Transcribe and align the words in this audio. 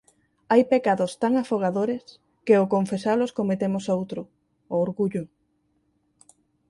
Hai 0.51 0.61
pecados 0.73 1.11
tan 1.21 1.33
afagadores 1.43 2.03
que 2.45 2.53
ó 2.63 2.65
confesalos 2.75 3.35
cometemos 3.39 3.85
outro: 3.97 4.21
o 4.73 4.75
orgullo! 4.85 5.23